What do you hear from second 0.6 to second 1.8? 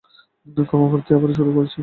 ক্ষমাপ্রার্থী, আবার শুরু করছি।